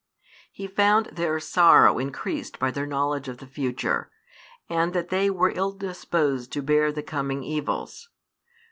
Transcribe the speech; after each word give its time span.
He 0.51 0.65
found 0.65 1.09
their 1.11 1.39
sorrow 1.39 1.99
increased 1.99 2.57
by 2.57 2.71
their 2.71 2.87
knowledge 2.87 3.27
of 3.27 3.37
the 3.37 3.45
future, 3.45 4.09
and 4.67 4.93
that 4.93 5.09
they 5.09 5.29
were 5.29 5.53
ill 5.55 5.73
disposed 5.73 6.51
to 6.53 6.63
bear 6.63 6.91
the 6.91 7.03
coming 7.03 7.43
evils. 7.43 8.09